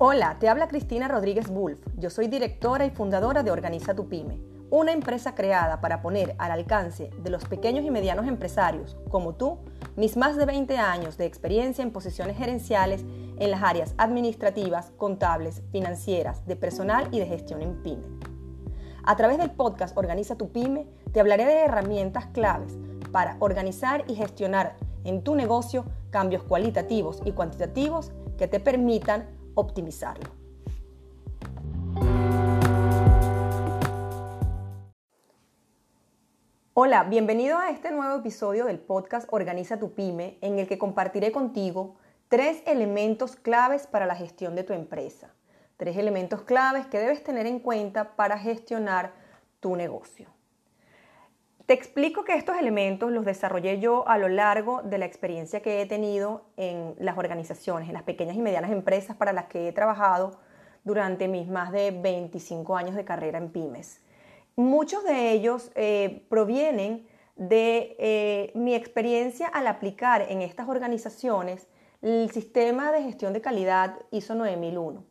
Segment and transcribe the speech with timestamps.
[0.00, 1.80] Hola, te habla Cristina Rodríguez Wolf.
[1.96, 4.38] Yo soy directora y fundadora de Organiza tu Pyme,
[4.70, 9.58] una empresa creada para poner al alcance de los pequeños y medianos empresarios, como tú,
[9.96, 13.04] mis más de 20 años de experiencia en posiciones gerenciales
[13.38, 18.06] en las áreas administrativas, contables, financieras, de personal y de gestión en pyme.
[19.02, 22.78] A través del podcast Organiza tu Pyme, te hablaré de herramientas claves
[23.10, 30.30] para organizar y gestionar en tu negocio cambios cualitativos y cuantitativos que te permitan optimizarlo.
[36.74, 41.32] Hola, bienvenido a este nuevo episodio del podcast Organiza tu pyme, en el que compartiré
[41.32, 41.96] contigo
[42.28, 45.34] tres elementos claves para la gestión de tu empresa.
[45.76, 49.12] Tres elementos claves que debes tener en cuenta para gestionar
[49.58, 50.37] tu negocio.
[51.68, 55.82] Te explico que estos elementos los desarrollé yo a lo largo de la experiencia que
[55.82, 59.72] he tenido en las organizaciones, en las pequeñas y medianas empresas para las que he
[59.72, 60.40] trabajado
[60.84, 64.00] durante mis más de 25 años de carrera en pymes.
[64.56, 71.66] Muchos de ellos eh, provienen de eh, mi experiencia al aplicar en estas organizaciones
[72.00, 75.04] el sistema de gestión de calidad ISO 9001.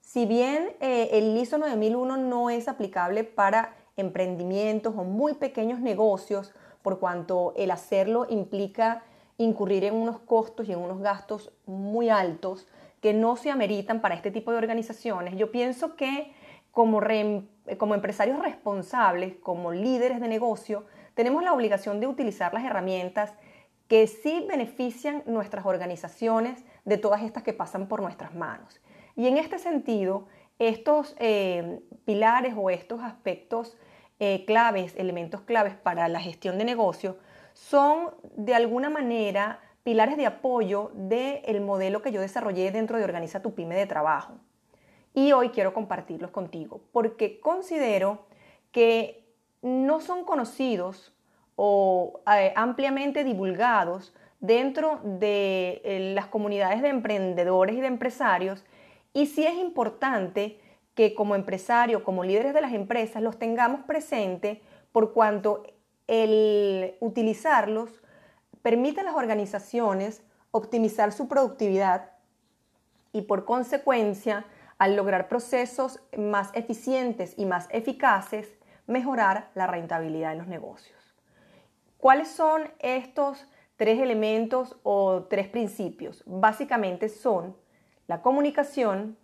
[0.00, 6.52] Si bien eh, el ISO 9001 no es aplicable para emprendimientos o muy pequeños negocios,
[6.82, 9.02] por cuanto el hacerlo implica
[9.36, 12.66] incurrir en unos costos y en unos gastos muy altos
[13.00, 15.36] que no se ameritan para este tipo de organizaciones.
[15.36, 16.32] Yo pienso que
[16.70, 17.00] como,
[17.78, 23.32] como empresarios responsables, como líderes de negocio, tenemos la obligación de utilizar las herramientas
[23.88, 28.80] que sí benefician nuestras organizaciones de todas estas que pasan por nuestras manos.
[29.16, 30.26] Y en este sentido,
[30.60, 33.76] estos eh, pilares o estos aspectos
[34.20, 37.16] eh, claves, elementos claves para la gestión de negocio,
[37.54, 43.40] son de alguna manera pilares de apoyo del modelo que yo desarrollé dentro de Organiza
[43.40, 44.34] tu Pyme de Trabajo.
[45.14, 48.26] Y hoy quiero compartirlos contigo porque considero
[48.70, 49.24] que
[49.62, 51.14] no son conocidos
[51.56, 58.64] o eh, ampliamente divulgados dentro de las comunidades de emprendedores y de empresarios
[59.12, 60.60] y sí es importante
[60.94, 64.58] que como empresario, como líderes de las empresas, los tengamos presentes
[64.92, 65.62] por cuanto
[66.06, 68.02] el utilizarlos
[68.62, 72.10] permite a las organizaciones optimizar su productividad
[73.12, 74.46] y por consecuencia,
[74.78, 78.48] al lograr procesos más eficientes y más eficaces,
[78.86, 80.98] mejorar la rentabilidad de los negocios.
[81.98, 83.46] ¿Cuáles son estos
[83.76, 86.22] tres elementos o tres principios?
[86.24, 87.56] Básicamente son
[88.10, 89.16] la comunicación,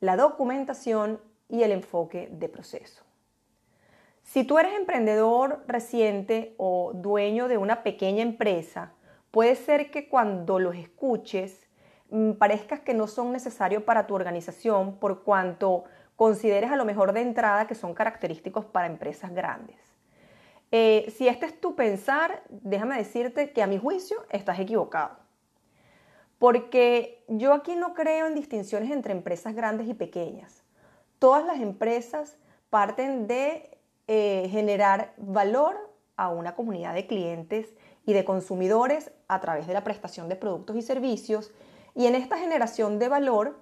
[0.00, 3.04] la documentación y el enfoque de proceso.
[4.22, 8.94] Si tú eres emprendedor reciente o dueño de una pequeña empresa,
[9.30, 11.68] puede ser que cuando los escuches
[12.08, 15.84] mm, parezcas que no son necesarios para tu organización por cuanto
[16.16, 19.76] consideres a lo mejor de entrada que son característicos para empresas grandes.
[20.72, 25.25] Eh, si este es tu pensar, déjame decirte que a mi juicio estás equivocado.
[26.38, 30.62] Porque yo aquí no creo en distinciones entre empresas grandes y pequeñas.
[31.18, 32.36] Todas las empresas
[32.68, 35.76] parten de eh, generar valor
[36.16, 40.76] a una comunidad de clientes y de consumidores a través de la prestación de productos
[40.76, 41.52] y servicios.
[41.94, 43.58] Y en esta generación de valor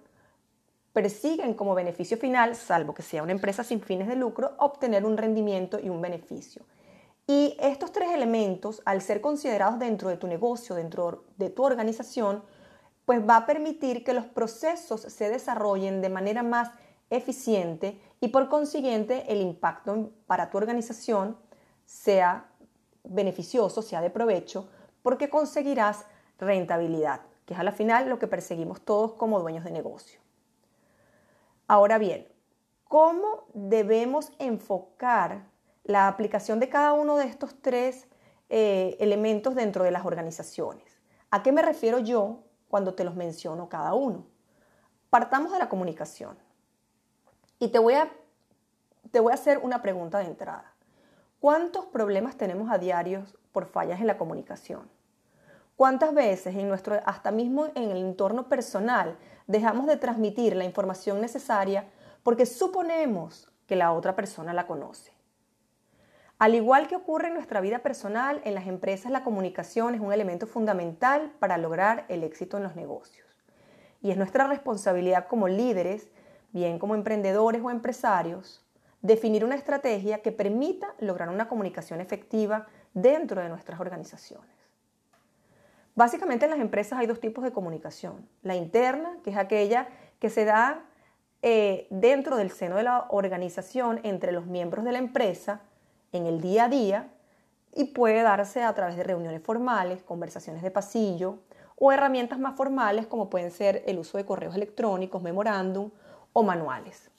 [0.92, 5.16] persiguen como beneficio final, salvo que sea una empresa sin fines de lucro, obtener un
[5.16, 6.62] rendimiento y un beneficio.
[7.26, 12.44] Y estos tres elementos, al ser considerados dentro de tu negocio, dentro de tu organización,
[13.04, 16.70] pues va a permitir que los procesos se desarrollen de manera más
[17.10, 21.36] eficiente y por consiguiente el impacto para tu organización
[21.84, 22.46] sea
[23.04, 24.68] beneficioso, sea de provecho,
[25.02, 26.06] porque conseguirás
[26.38, 30.20] rentabilidad, que es a la final lo que perseguimos todos como dueños de negocio.
[31.66, 32.26] Ahora bien,
[32.88, 35.44] ¿cómo debemos enfocar
[35.84, 38.06] la aplicación de cada uno de estos tres
[38.48, 40.98] eh, elementos dentro de las organizaciones?
[41.30, 42.43] ¿A qué me refiero yo
[42.74, 44.26] cuando te los menciono cada uno.
[45.08, 46.36] Partamos de la comunicación.
[47.60, 48.12] Y te voy a,
[49.12, 50.74] te voy a hacer una pregunta de entrada.
[51.38, 54.90] ¿Cuántos problemas tenemos a diario por fallas en la comunicación?
[55.76, 61.20] ¿Cuántas veces en nuestro, hasta mismo en el entorno personal, dejamos de transmitir la información
[61.20, 61.88] necesaria
[62.24, 65.13] porque suponemos que la otra persona la conoce?
[66.44, 70.12] Al igual que ocurre en nuestra vida personal, en las empresas la comunicación es un
[70.12, 73.26] elemento fundamental para lograr el éxito en los negocios.
[74.02, 76.10] Y es nuestra responsabilidad como líderes,
[76.52, 78.62] bien como emprendedores o empresarios,
[79.00, 84.54] definir una estrategia que permita lograr una comunicación efectiva dentro de nuestras organizaciones.
[85.94, 88.28] Básicamente en las empresas hay dos tipos de comunicación.
[88.42, 89.88] La interna, que es aquella
[90.18, 90.84] que se da
[91.40, 95.62] eh, dentro del seno de la organización entre los miembros de la empresa
[96.14, 97.10] en el día a día
[97.74, 101.40] y puede darse a través de reuniones formales, conversaciones de pasillo
[101.76, 105.90] o herramientas más formales como pueden ser el uso de correos electrónicos, memorándum
[106.32, 107.10] o manuales.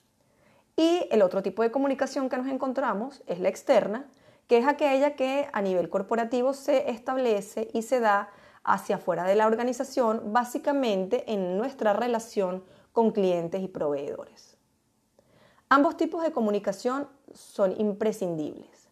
[0.76, 4.06] Y el otro tipo de comunicación que nos encontramos es la externa,
[4.46, 8.30] que es aquella que a nivel corporativo se establece y se da
[8.64, 14.56] hacia afuera de la organización, básicamente en nuestra relación con clientes y proveedores.
[15.68, 18.85] Ambos tipos de comunicación son imprescindibles.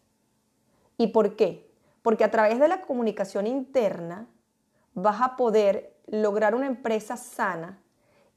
[0.97, 1.69] ¿Y por qué?
[2.01, 4.27] Porque a través de la comunicación interna
[4.93, 7.81] vas a poder lograr una empresa sana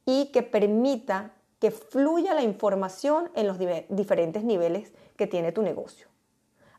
[0.05, 3.59] y que permita que fluya la información en los
[3.89, 6.09] diferentes niveles que tiene tu negocio.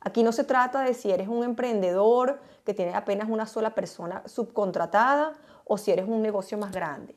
[0.02, 4.24] Aquí no se trata de si eres un emprendedor que tiene apenas una sola persona
[4.26, 5.34] subcontratada
[5.66, 7.16] o si eres un negocio más grande.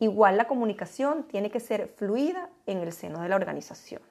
[0.00, 4.02] Igual la comunicación tiene que ser fluida en el seno de la organización.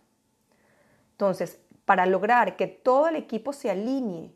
[1.11, 4.33] Entonces, para lograr que todo el equipo se alinee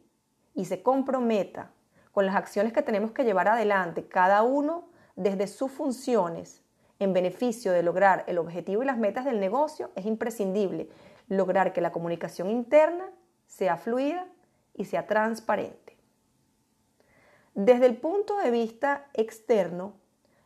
[0.53, 1.71] y se comprometa
[2.11, 6.63] con las acciones que tenemos que llevar adelante, cada uno desde sus funciones
[6.99, 10.89] en beneficio de lograr el objetivo y las metas del negocio, es imprescindible
[11.27, 13.09] lograr que la comunicación interna
[13.45, 14.27] sea fluida
[14.73, 15.97] y sea transparente.
[17.53, 19.93] Desde el punto de vista externo,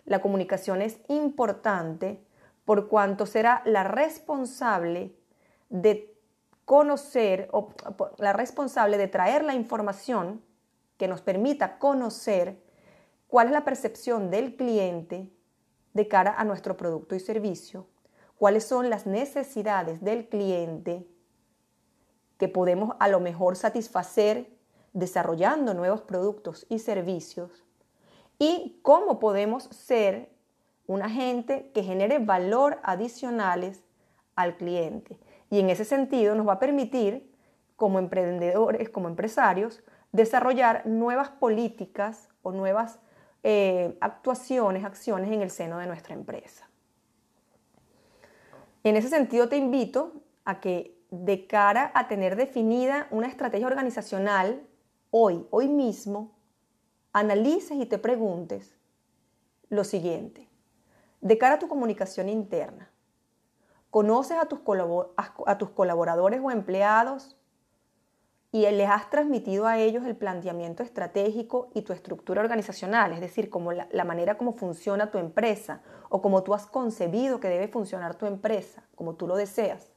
[0.06, 2.24] la comunicación es importante
[2.66, 5.16] por cuanto será la responsable
[5.70, 6.11] de
[6.72, 7.52] conocer
[8.18, 10.42] la responsable de traer la información
[10.96, 12.64] que nos permita conocer
[13.28, 15.30] cuál es la percepción del cliente
[15.92, 17.88] de cara a nuestro producto y servicio,
[18.38, 21.06] cuáles son las necesidades del cliente
[22.38, 24.50] que podemos a lo mejor satisfacer
[24.94, 27.66] desarrollando nuevos productos y servicios
[28.40, 30.32] y cómo podemos ser
[30.88, 33.84] un agente que genere valor adicionales
[34.38, 35.20] al cliente.
[35.52, 37.30] Y en ese sentido nos va a permitir,
[37.76, 43.00] como emprendedores, como empresarios, desarrollar nuevas políticas o nuevas
[43.44, 46.70] eh, actuaciones, acciones en el seno de nuestra empresa.
[48.84, 50.14] En ese sentido te invito
[50.46, 54.64] a que de cara a tener definida una estrategia organizacional
[55.10, 56.32] hoy, hoy mismo,
[57.12, 58.78] analices y te preguntes
[59.70, 60.48] lo siguiente.
[61.20, 62.91] De cara a tu comunicación interna,
[63.92, 67.38] ¿conoces a tus, colaboradores o empleados
[68.52, 73.50] y les has transmitido a ellos el planteamiento estratégico y tu estructura organizacional, es decir,
[73.50, 77.68] como la, la, manera como funciona tu empresa o como tú has concebido que debe
[77.68, 79.92] funcionar tu empresa, como tú lo deseas.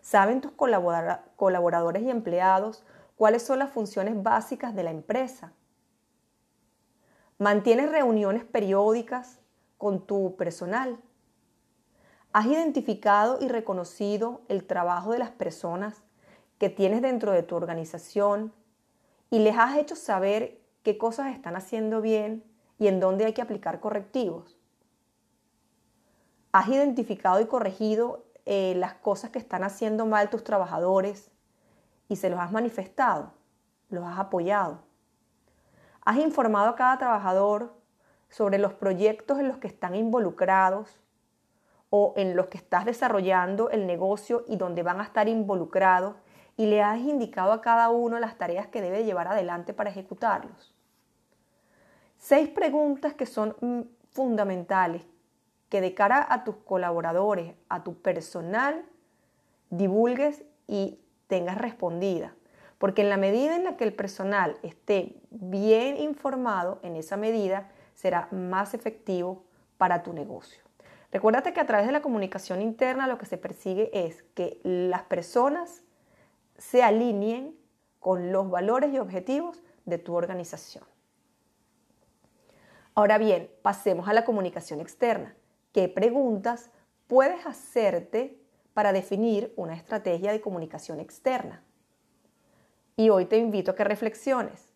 [0.00, 2.84] ¿Saben tus colaboradores y empleados
[3.16, 5.52] cuáles son las funciones básicas de la empresa?
[7.38, 9.40] ¿Mantienes reuniones periódicas
[9.78, 10.98] con tu personal?
[12.34, 16.02] ¿Has identificado y reconocido el trabajo de las personas
[16.58, 18.52] que tienes dentro de tu organización
[19.30, 22.42] y les has hecho saber qué cosas están haciendo bien
[22.76, 24.58] y en dónde hay que aplicar correctivos?
[26.50, 31.30] ¿Has identificado y corregido eh, las cosas que están haciendo mal tus trabajadores
[32.08, 33.32] y se los has manifestado,
[33.90, 34.80] los has apoyado.
[36.04, 37.72] Has informado a cada trabajador
[38.28, 40.98] sobre los proyectos en los que están involucrados
[41.96, 46.16] o en los que estás desarrollando el negocio y donde van a estar involucrados
[46.56, 50.74] y le has indicado a cada uno las tareas que debe llevar adelante para ejecutarlos.
[52.18, 55.06] Seis preguntas que son mm, fundamentales
[55.68, 58.84] que de cara a tus colaboradores, a tu personal,
[59.70, 60.98] divulgues y
[61.28, 62.34] tengas respondida.
[62.78, 67.70] Porque en la medida en la que el personal esté bien informado, en esa medida
[67.94, 69.44] será más efectivo
[69.78, 70.63] para tu negocio.
[71.14, 75.04] Recuérdate que a través de la comunicación interna lo que se persigue es que las
[75.04, 75.84] personas
[76.58, 77.56] se alineen
[78.00, 80.82] con los valores y objetivos de tu organización.
[82.96, 85.36] Ahora bien, pasemos a la comunicación externa
[85.70, 86.72] qué preguntas
[87.06, 88.36] puedes hacerte
[88.72, 91.62] para definir una estrategia de comunicación externa.
[92.96, 94.72] Y hoy te invito a que reflexiones.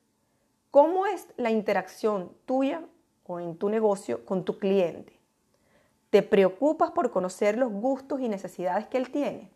[0.70, 2.84] ¿Cómo es la interacción tuya
[3.24, 5.17] o en tu negocio con tu cliente?
[6.10, 9.50] ¿Te preocupas por conocer los gustos y necesidades que él tiene?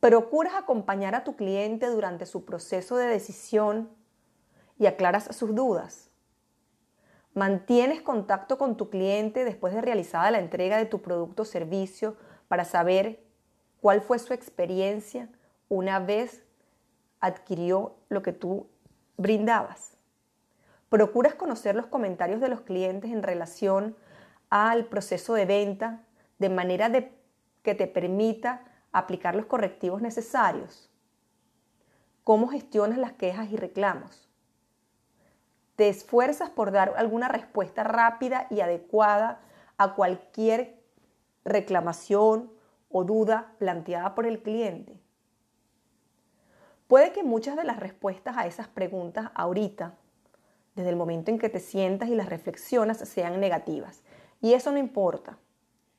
[0.00, 3.90] ¿Procuras acompañar a tu cliente durante su proceso de decisión
[4.78, 6.10] y aclaras sus dudas?
[7.34, 12.16] Mantienes contacto con tu cliente después de realizada la entrega de tu producto o servicio
[12.48, 13.22] para saber
[13.80, 15.28] cuál fue su experiencia
[15.68, 16.42] una vez
[17.20, 18.66] adquirió lo que tú
[19.16, 19.96] brindabas.
[20.88, 23.96] Procuras conocer los comentarios de los clientes en relación
[24.54, 26.04] al proceso de venta
[26.38, 27.12] de manera de,
[27.64, 30.88] que te permita aplicar los correctivos necesarios?
[32.22, 34.28] ¿Cómo gestionas las quejas y reclamos?
[35.74, 39.40] ¿Te esfuerzas por dar alguna respuesta rápida y adecuada
[39.76, 40.80] a cualquier
[41.44, 42.52] reclamación
[42.90, 45.00] o duda planteada por el cliente?
[46.86, 49.94] Puede que muchas de las respuestas a esas preguntas ahorita,
[50.76, 54.04] desde el momento en que te sientas y las reflexionas, sean negativas.
[54.40, 55.38] Y eso no importa.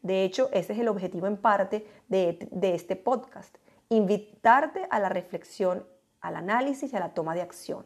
[0.02, 3.58] De hecho, ese es el objetivo en parte de, de este podcast,
[3.90, 5.86] invitarte a la reflexión,
[6.22, 7.86] al análisis y a la toma de acción.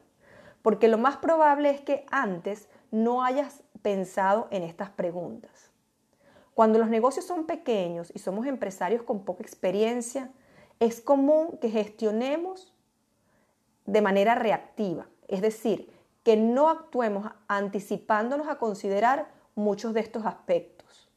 [0.62, 5.72] Porque lo más probable es que antes no hayas pensado en estas preguntas.
[6.54, 10.30] Cuando los negocios son pequeños y somos empresarios con poca experiencia,
[10.80, 12.74] es común que gestionemos
[13.86, 15.92] de manera reactiva, es decir,
[16.24, 19.30] que no actuemos anticipándonos a considerar
[19.60, 21.10] muchos de estos aspectos,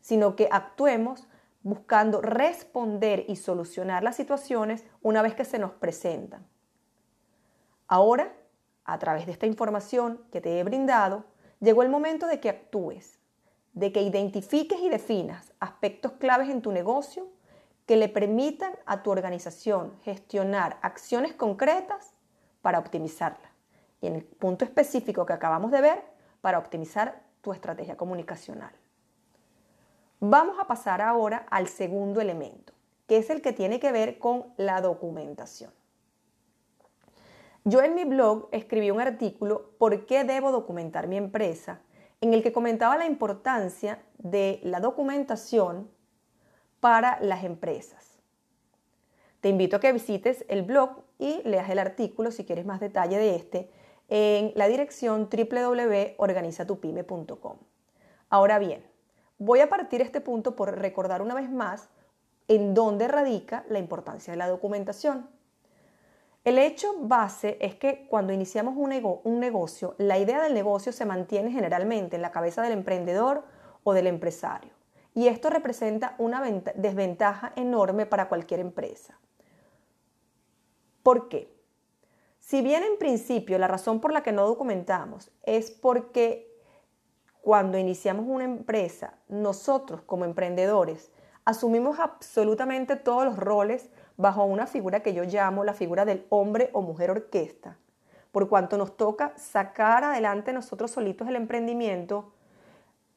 [0.00, 1.26] sino que actuemos
[1.62, 6.46] buscando responder y solucionar las situaciones una vez que se nos presentan.
[7.88, 8.34] Ahora,
[8.84, 11.24] a través de esta información que te he brindado,
[11.60, 13.18] llegó el momento de que actúes,
[13.72, 17.28] de que identifiques y definas aspectos claves en tu negocio
[17.86, 22.14] que le permitan a tu organización gestionar acciones concretas
[22.62, 23.50] para optimizarla.
[24.00, 26.04] Y en el punto específico que acabamos de ver,
[26.40, 28.72] para optimizar tu estrategia comunicacional.
[30.18, 32.72] Vamos a pasar ahora al segundo elemento,
[33.06, 35.70] que es el que tiene que ver con la documentación.
[37.62, 41.80] Yo en mi blog escribí un artículo ¿Por qué debo documentar mi empresa?
[42.20, 45.90] en el que comentaba la importancia de la documentación
[46.80, 48.18] para las empresas.
[49.42, 53.18] Te invito a que visites el blog y leas el artículo si quieres más detalle
[53.18, 53.70] de este
[54.08, 57.56] en la dirección www.organizatupime.com.
[58.28, 58.84] Ahora bien,
[59.38, 61.88] voy a partir este punto por recordar una vez más
[62.48, 65.28] en dónde radica la importancia de la documentación.
[66.44, 71.06] El hecho base es que cuando iniciamos un, un, negocio, la idea del negocio se
[71.06, 73.44] mantiene generalmente en la cabeza del emprendedor
[73.82, 74.72] o del empresario.
[75.14, 76.42] Y esto representa una
[76.74, 79.18] desventaja enorme para cualquier empresa.
[81.02, 81.53] ¿Por qué?
[82.44, 86.54] Si bien en principio la razón por la que no documentamos es porque
[87.40, 91.10] cuando iniciamos una empresa, nosotros como emprendedores
[91.46, 96.68] asumimos absolutamente todos los roles bajo una figura que yo llamo la figura del hombre
[96.74, 97.78] o mujer orquesta,
[98.30, 102.34] por cuanto nos toca sacar adelante nosotros solitos el emprendimiento,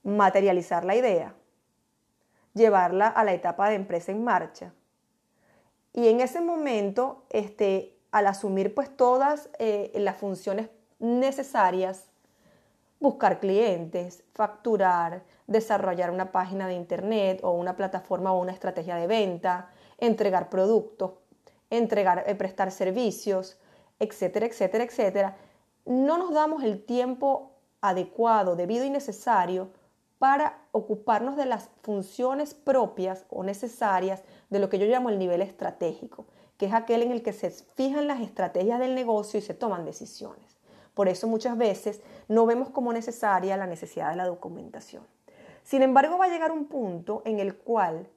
[0.04, 1.36] materializar la idea,
[2.54, 4.74] llevarla a la etapa de empresa en marcha.
[5.92, 12.06] Y en ese momento, este, al asumir pues todas eh, las funciones necesarias,
[13.00, 19.08] buscar clientes, facturar, desarrollar una página de internet o una plataforma o una estrategia de
[19.08, 21.14] venta, entregar productos,
[21.70, 23.58] entregar, eh, prestar servicios,
[24.00, 25.38] etcétera, etcétera, etcétera,
[25.86, 29.70] no nos damos el tiempo adecuado, debido y necesario
[30.20, 35.42] para ocuparnos de las funciones propias o necesarias de lo que yo llamo el nivel
[35.42, 36.26] estratégico,
[36.58, 39.86] que es aquel en el que se fijan las estrategias del negocio y se toman
[39.86, 40.58] decisiones.
[40.94, 45.06] Por eso muchas veces no vemos como necesaria la necesidad de la documentación.
[45.64, 48.08] Sin embargo, va a llegar un punto en el cual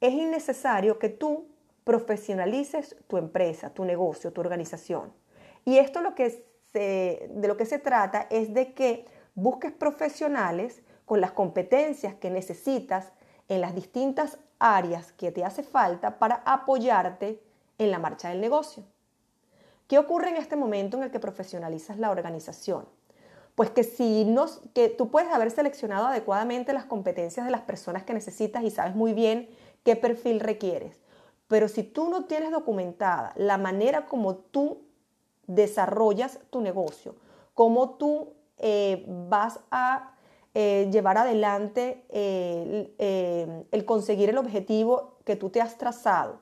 [0.00, 1.46] es innecesario que tú
[1.84, 5.12] profesionalices tu empresa, tu negocio, tu organización.
[5.64, 11.20] Y esto lo que de lo que se trata es de que busques profesionales con
[11.20, 13.12] las competencias que necesitas
[13.48, 17.42] en las distintas áreas que te hace falta para apoyarte
[17.78, 18.84] en la marcha del negocio.
[19.86, 22.86] ¿Qué ocurre en este momento en el que profesionalizas la organización?
[23.54, 28.04] Pues que si no, que tú puedes haber seleccionado adecuadamente las competencias de las personas
[28.04, 29.48] que necesitas y sabes muy bien
[29.84, 31.00] qué perfil requieres.
[31.48, 34.82] Pero si tú no tienes documentada la manera como tú
[35.46, 37.16] desarrollas tu negocio,
[37.54, 40.14] cómo tú eh, vas a
[40.54, 46.40] eh, llevar adelante eh, el conseguir el objetivo que tú te has trazado.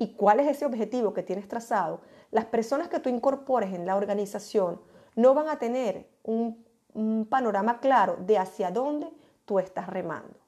[0.00, 2.00] ¿Y cuál es ese objetivo que tienes trazado?
[2.30, 4.80] Las personas que tú incorpores en la organización
[5.14, 6.64] no van a tener un,
[6.94, 9.12] un panorama claro de hacia dónde
[9.44, 10.38] tú estás remando.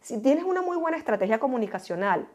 [0.00, 2.26] Si tienes una muy buena estrategia comunicacional,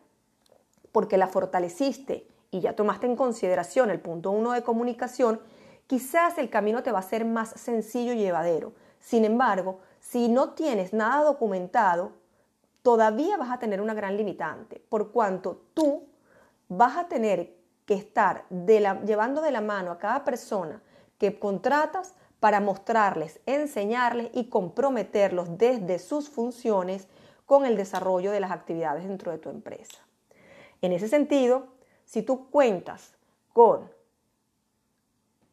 [0.91, 5.39] porque la fortaleciste y ya tomaste en consideración el punto uno de comunicación,
[5.87, 8.73] quizás el camino te va a ser más sencillo y llevadero.
[8.99, 12.11] Sin embargo, si no tienes nada documentado,
[12.83, 16.03] todavía vas a tener una gran limitante, por cuanto tú
[16.67, 17.55] vas a tener
[17.85, 20.81] que estar llevando de la mano a cada persona
[21.17, 27.07] que contratas para mostrarles, enseñarles y comprometerlos desde sus funciones
[27.45, 29.99] con el desarrollo de las actividades dentro de tu empresa.
[30.81, 31.67] En ese sentido,
[32.05, 33.15] si tú cuentas
[33.53, 33.89] con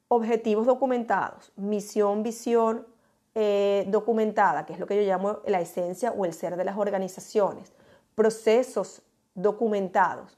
[0.08, 2.86] objetivos documentados, misión, visión
[3.34, 6.76] eh, documentada, que es lo que yo llamo la esencia o el ser de las
[6.76, 7.72] organizaciones,
[8.14, 9.02] procesos
[9.34, 10.36] documentados,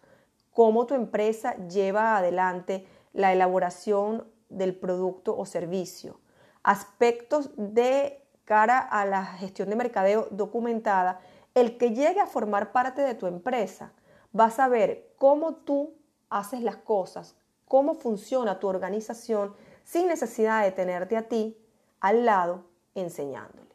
[0.54, 6.20] cómo tu empresa lleva adelante la elaboración del producto o servicio,
[6.62, 11.20] aspectos de cara a la gestión de mercadeo documentada,
[11.54, 13.92] el que llegue a formar parte de tu empresa
[14.38, 15.94] va a saber cómo tú
[16.30, 21.58] haces las cosas, cómo funciona tu organización sin necesidad de tenerte a ti
[22.00, 23.74] al lado enseñándole.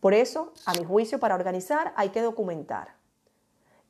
[0.00, 3.01] Por eso, a mi juicio, para organizar hay que documentar.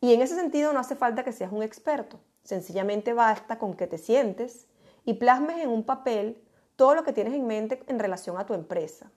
[0.02, 2.18] Y en ese sentido no hace falta que seas un experto.
[2.42, 4.66] Sencillamente basta con que te sientes
[5.04, 6.42] y plasmes en un papel
[6.75, 9.12] todo lo que tienes en mente en relación a tu empresa,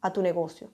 [0.00, 0.70] a tu negocio.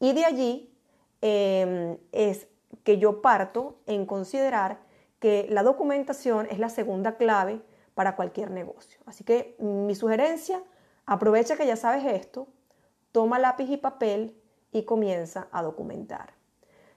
[0.00, 0.74] Y de allí
[1.20, 2.48] em, es
[2.84, 4.80] que yo parto en considerar
[5.18, 7.60] que la documentación es la segunda clave
[7.94, 8.98] para cualquier negocio.
[9.04, 10.62] Así que mi sugerencia,
[11.04, 12.48] aprovecha que ya sabes esto,
[13.12, 14.40] toma lápiz y papel
[14.72, 16.32] y comienza a documentar.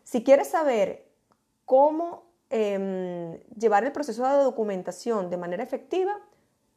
[0.06, 1.06] Si quieres saber
[1.66, 6.20] cómo em, llevar el proceso de documentación de manera efectiva,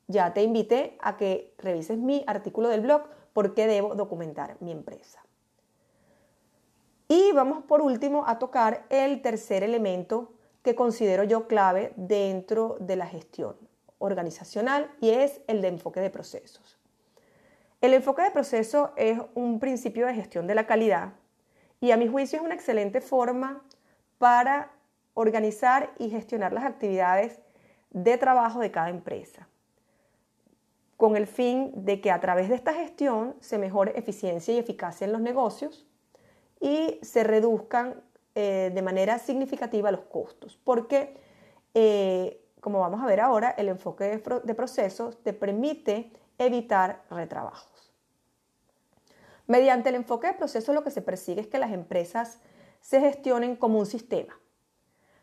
[0.07, 3.02] ya te invité a que revises mi artículo del blog
[3.38, 5.23] ¿Por qué debo documentar mi empresa?
[7.07, 12.97] Y vamos por último a tocar el tercer elemento que considero yo clave dentro de
[12.97, 13.57] la gestión
[13.99, 16.80] organizacional y es el de enfoque de procesos.
[17.80, 21.12] El enfoque de proceso es un principio de gestión de la calidad
[21.80, 23.62] y a mi juicio es una excelente forma
[24.18, 24.73] para
[25.19, 27.41] organizar y gestionar las actividades
[27.91, 29.49] de trabajo de cada empresa,
[30.97, 35.07] con el fin de que a través de esta gestión se mejore eficiencia y eficacia
[35.07, 35.88] en los negocios
[36.61, 38.01] y se reduzcan
[38.37, 41.16] eh, de manera significativa los costos, porque,
[41.75, 47.92] eh, como vamos a ver ahora, el enfoque de, procesos te permite evitar retrabajos.
[49.49, 52.40] Mediante el enfoque de procesos lo que se persigue es que las empresas
[52.81, 54.38] se gestionen como un sistema,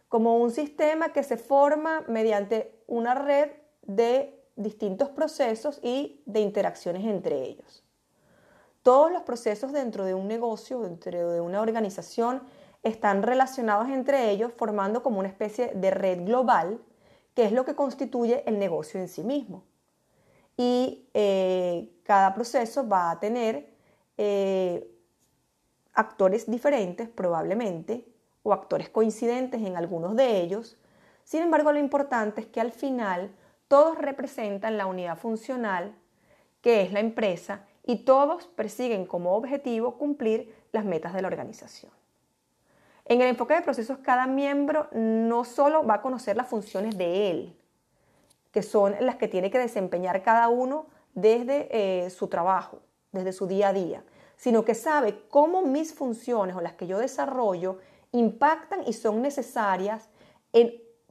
[0.09, 7.05] como un sistema que se forma mediante una red de distintos procesos y de interacciones
[7.05, 7.83] entre ellos.
[8.83, 12.43] Todos los procesos dentro de un negocio, dentro de una organización,
[12.83, 16.79] están relacionados entre ellos formando como una especie de red global,
[17.33, 19.63] que es lo que constituye el negocio en sí mismo.
[20.55, 23.73] Y eh, cada proceso va a tener
[24.17, 24.87] eh,
[25.93, 28.07] actores diferentes probablemente,
[28.45, 30.77] o actores coincidentes en algunos de ellos.
[31.23, 33.31] Sin embargo, lo importante es que al final
[33.67, 35.95] todos representan la unidad funcional
[36.61, 41.91] que es la empresa y todos persiguen como objetivo cumplir las metas de la organización.
[43.05, 47.31] En el enfoque de procesos, cada miembro no solo va a conocer las funciones de
[47.31, 47.59] él,
[48.51, 52.79] que son las que tiene que desempeñar cada uno desde eh, su trabajo,
[53.11, 54.03] desde su día a día,
[54.35, 57.79] sino que sabe cómo mis funciones o las que yo desarrollo
[58.17, 60.09] impactan y son necesarias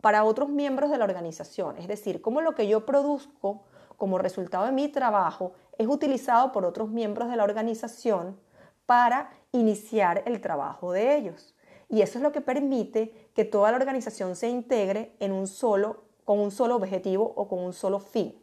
[0.01, 1.77] para otros miembros de la organización.
[1.79, 3.63] Es decir, cómo lo que yo produzco
[3.97, 8.39] como resultado de mi trabajo es utilizado por otros miembros de la organización
[8.87, 11.55] para iniciar el trabajo de ellos.
[11.89, 16.77] Y eso es lo que permite que toda la organización se integre con un solo
[16.77, 18.35] objetivo o con un solo fin,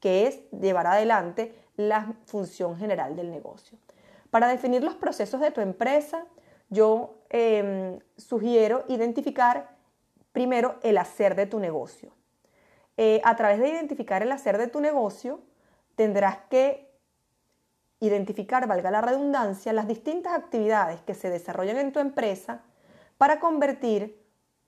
[0.00, 3.78] que es llevar adelante la función general del negocio.
[4.30, 6.24] Para definir los procesos de tu empresa,
[6.72, 9.76] yo em, sugiero identificar
[10.32, 12.12] primero el hacer de tu negocio.
[12.96, 15.40] Eh, a través de identificar el hacer de tu negocio,
[15.94, 16.90] tendrás que
[18.00, 22.62] identificar, valga la redundancia, las distintas actividades que se desarrollan en tu empresa
[23.18, 24.18] para convertir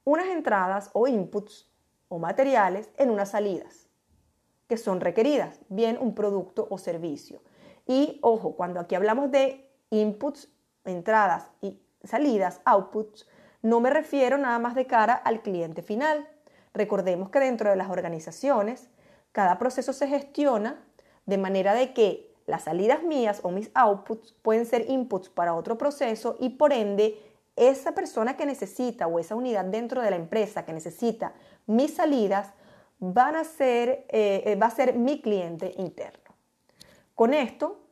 [0.05, 1.71] unas entradas o inputs
[2.09, 3.89] o materiales en unas salidas
[4.69, 7.43] que son requeridas, bien un producto o servicio.
[7.87, 10.49] Y ojo, cuando aquí hablamos de inputs,
[10.85, 13.29] entradas y salidas, outputs,
[13.63, 16.29] no me refiero nada más de cara al cliente final.
[16.75, 18.89] Recordemos que dentro de las organizaciones,
[19.33, 20.85] cada proceso se gestiona
[21.27, 25.79] de manera de que las salidas mías o mis outputs pueden ser inputs para otro
[25.79, 27.19] proceso y por ende
[27.57, 31.33] esa persona que necesita o esa unidad dentro de la empresa que necesita
[31.67, 32.53] mis salidas
[32.99, 36.35] van a ser, eh, eh, va a ser mi cliente interno.
[37.15, 37.84] Con esto,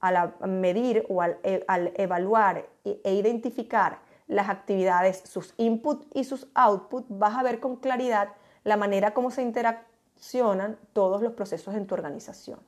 [0.00, 1.64] al medir o al, e,
[1.96, 8.28] evaluar e, identificar las actividades, sus inputs y sus outputs, vas a ver con claridad
[8.64, 12.60] la manera como se interaccionan todos los procesos en tu organización.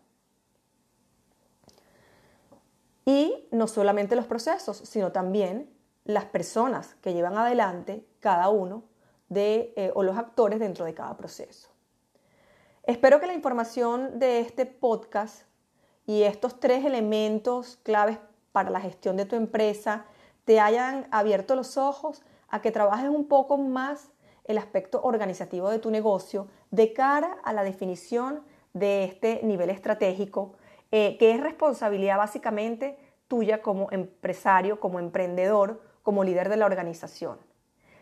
[3.04, 5.70] Y no solamente los procesos, sino también
[6.04, 8.84] las personas que llevan adelante cada uno
[9.28, 11.68] de, eh, o los actores dentro de cada proceso.
[12.84, 15.42] Espero que la información de este podcast
[16.06, 18.18] y estos tres elementos claves
[18.52, 20.04] para la gestión de tu empresa
[20.44, 24.10] te hayan abierto los ojos a que trabajes un poco más
[24.44, 30.54] el aspecto organizativo de tu negocio de cara a la definición de este nivel estratégico,
[30.90, 37.38] eh, que es responsabilidad básicamente tuya como empresario, como emprendedor, como líder de la organización.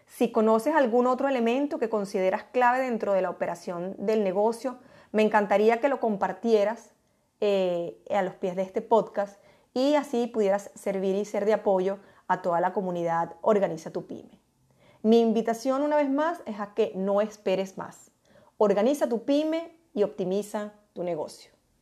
[0.06, 4.78] Si conoces algún otro elemento que consideras clave dentro de la operación del negocio,
[5.12, 6.94] me encantaría que lo compartieras
[7.40, 9.42] eh, a los pies de este podcast
[9.74, 11.98] y así pudieras servir y ser de apoyo
[12.28, 14.40] a toda la comunidad Organiza tu Pyme.
[15.02, 18.10] Mi invitación una vez más es a que no esperes más.
[18.58, 21.52] Organiza tu pyme y optimiza tu negocio.